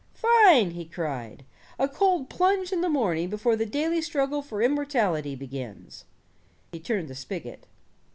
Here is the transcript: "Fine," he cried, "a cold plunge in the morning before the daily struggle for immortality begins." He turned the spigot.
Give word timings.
"Fine," 0.15 0.71
he 0.71 0.85
cried, 0.85 1.43
"a 1.77 1.87
cold 1.87 2.27
plunge 2.27 2.71
in 2.73 2.81
the 2.81 2.89
morning 2.89 3.29
before 3.29 3.55
the 3.55 3.67
daily 3.67 4.01
struggle 4.01 4.41
for 4.41 4.63
immortality 4.63 5.35
begins." 5.35 6.05
He 6.71 6.79
turned 6.79 7.07
the 7.07 7.13
spigot. 7.13 7.67